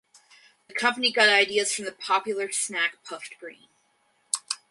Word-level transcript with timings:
The 0.67 0.73
company 0.73 1.11
got 1.11 1.29
ideas 1.29 1.75
from 1.75 1.85
the 1.85 1.91
popular 1.91 2.51
snack 2.51 3.03
puffed 3.03 3.37
grain. 3.39 3.67